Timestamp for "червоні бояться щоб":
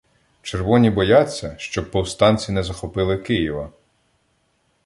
0.41-1.91